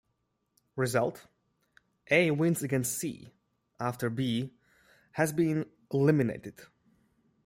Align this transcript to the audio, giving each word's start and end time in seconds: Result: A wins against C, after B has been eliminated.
Result: 0.75 1.27
A 2.09 2.31
wins 2.31 2.63
against 2.63 2.97
C, 2.97 3.29
after 3.79 4.09
B 4.09 4.51
has 5.11 5.31
been 5.31 5.67
eliminated. 5.93 6.59